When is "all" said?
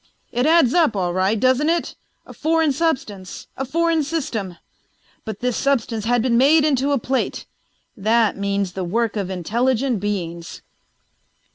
0.95-1.13